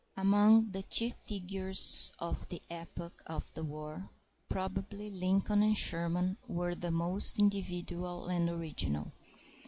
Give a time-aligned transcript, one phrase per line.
[0.17, 4.09] Among the chief figures of the epoch of the war
[4.49, 9.13] probably Lincoln and Sherman were the most individual and original.